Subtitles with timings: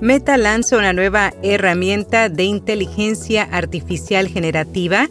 [0.00, 5.08] Meta lanza una nueva herramienta de inteligencia artificial generativa.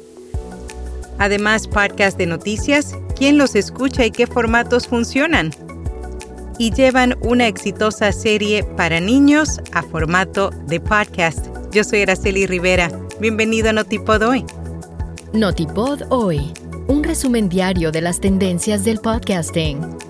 [1.19, 5.51] Además, podcast de noticias, quién los escucha y qué formatos funcionan.
[6.57, 11.45] Y llevan una exitosa serie para niños a formato de podcast.
[11.71, 12.91] Yo soy Araceli Rivera.
[13.19, 14.43] Bienvenido a Notipod Hoy.
[15.33, 16.51] Notipod Hoy,
[16.87, 20.08] un resumen diario de las tendencias del podcasting.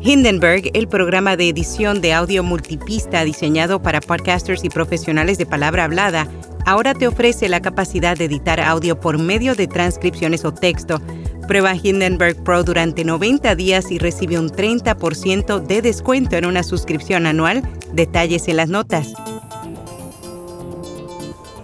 [0.00, 5.84] Hindenburg, el programa de edición de audio multipista diseñado para podcasters y profesionales de palabra
[5.84, 6.28] hablada,
[6.66, 11.00] ahora te ofrece la capacidad de editar audio por medio de transcripciones o texto.
[11.48, 17.26] Prueba Hindenburg Pro durante 90 días y recibe un 30% de descuento en una suscripción
[17.26, 17.62] anual.
[17.92, 19.12] Detalles en las notas.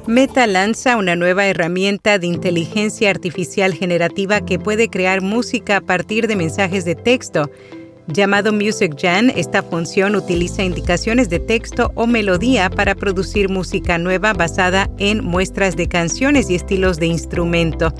[0.06, 6.26] Meta lanza una nueva herramienta de inteligencia artificial generativa que puede crear música a partir
[6.26, 7.48] de mensajes de texto.
[8.06, 14.34] Llamado Music Gen, esta función utiliza indicaciones de texto o melodía para producir música nueva
[14.34, 17.94] basada en muestras de canciones y estilos de instrumento.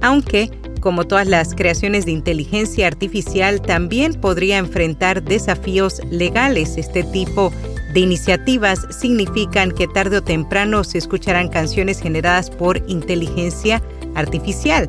[0.00, 6.78] Aunque, como todas las creaciones de inteligencia artificial, también podría enfrentar desafíos legales.
[6.78, 7.52] Este tipo
[7.92, 13.82] de iniciativas significan que tarde o temprano se escucharán canciones generadas por inteligencia
[14.14, 14.88] artificial.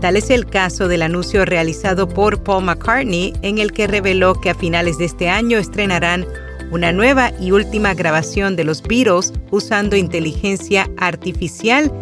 [0.00, 4.50] Tal es el caso del anuncio realizado por Paul McCartney en el que reveló que
[4.50, 6.26] a finales de este año estrenarán
[6.70, 11.92] una nueva y última grabación de los Beatles usando inteligencia artificial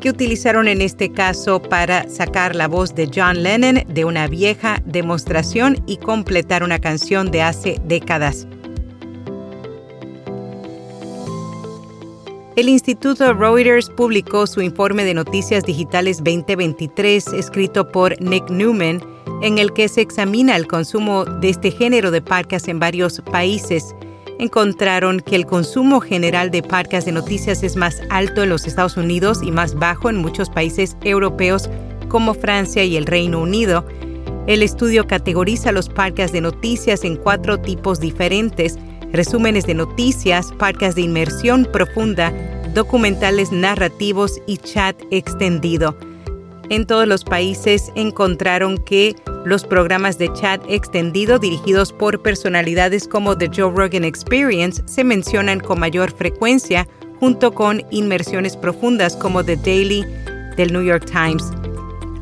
[0.00, 4.82] que utilizaron en este caso para sacar la voz de John Lennon de una vieja
[4.84, 8.46] demostración y completar una canción de hace décadas.
[12.56, 19.02] El Instituto Reuters publicó su informe de noticias digitales 2023, escrito por Nick Newman,
[19.42, 23.94] en el que se examina el consumo de este género de podcasts en varios países.
[24.38, 28.96] Encontraron que el consumo general de podcasts de noticias es más alto en los Estados
[28.96, 31.68] Unidos y más bajo en muchos países europeos
[32.08, 33.84] como Francia y el Reino Unido.
[34.46, 38.78] El estudio categoriza los podcasts de noticias en cuatro tipos diferentes
[39.12, 42.32] resúmenes de noticias, podcasts de inmersión profunda,
[42.74, 45.96] documentales narrativos y chat extendido.
[46.68, 53.38] En todos los países encontraron que los programas de chat extendido dirigidos por personalidades como
[53.38, 56.88] The Joe Rogan Experience se mencionan con mayor frecuencia
[57.20, 60.04] junto con inmersiones profundas como The Daily
[60.56, 61.44] del New York Times.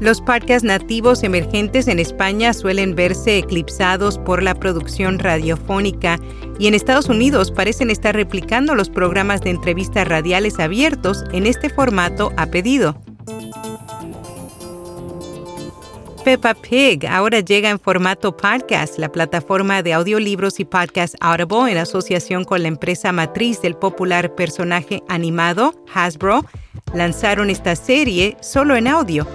[0.01, 6.19] Los podcasts nativos emergentes en España suelen verse eclipsados por la producción radiofónica
[6.59, 11.71] y en Estados Unidos parecen estar replicando los programas de entrevistas radiales abiertos en este
[11.71, 13.01] formato a pedido.
[16.25, 18.99] Peppa Pig ahora llega en formato podcast.
[18.99, 24.35] La plataforma de audiolibros y podcast Audible, en asociación con la empresa matriz del popular
[24.35, 26.47] personaje animado Hasbro,
[26.95, 29.27] lanzaron esta serie solo en audio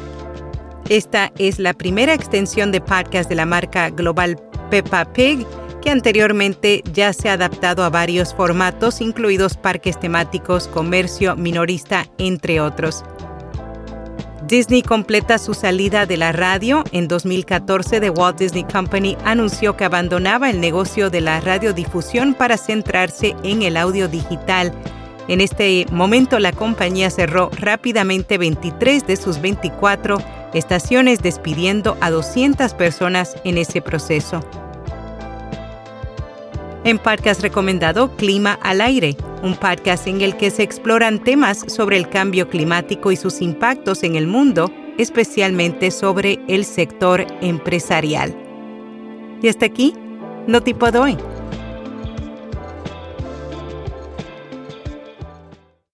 [0.89, 4.41] esta es la primera extensión de podcast de la marca global
[4.71, 5.45] Peppa Pig,
[5.81, 12.59] que anteriormente ya se ha adaptado a varios formatos, incluidos parques temáticos, comercio minorista, entre
[12.59, 13.03] otros.
[14.47, 16.83] Disney completa su salida de la radio.
[16.91, 22.57] En 2014, The Walt Disney Company anunció que abandonaba el negocio de la radiodifusión para
[22.57, 24.73] centrarse en el audio digital.
[25.27, 30.17] En este momento, la compañía cerró rápidamente 23 de sus 24
[30.53, 34.41] estaciones despidiendo a 200 personas en ese proceso.
[36.83, 41.97] En podcast recomendado Clima al Aire, un podcast en el que se exploran temas sobre
[41.97, 48.35] el cambio climático y sus impactos en el mundo, especialmente sobre el sector empresarial.
[49.41, 49.93] Y hasta aquí,
[50.47, 51.17] no tipo hoy.